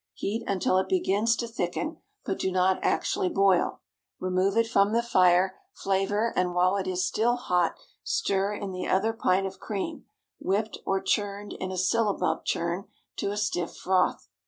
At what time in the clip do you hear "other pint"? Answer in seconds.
8.87-9.45